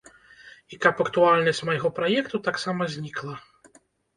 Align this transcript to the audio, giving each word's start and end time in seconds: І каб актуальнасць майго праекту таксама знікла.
І 0.75 0.77
каб 0.85 1.03
актуальнасць 1.05 1.63
майго 1.71 1.91
праекту 1.99 2.43
таксама 2.49 2.91
знікла. 2.95 3.35